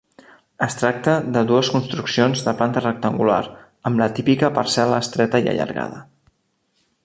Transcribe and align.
Es 0.67 0.75
tracta 0.77 1.11
de 1.35 1.43
dues 1.51 1.69
construccions 1.73 2.41
de 2.49 2.55
planta 2.61 2.83
rectangular, 2.85 3.39
amb 3.91 4.03
la 4.05 4.09
típica 4.21 4.53
parcel·la 4.59 5.03
estreta 5.07 5.45
i 5.45 5.51
allargada. 5.55 6.05